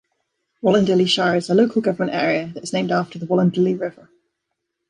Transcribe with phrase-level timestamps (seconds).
[0.63, 4.09] Wollondilly Shire is a local government area that is named after the Wollondilly River.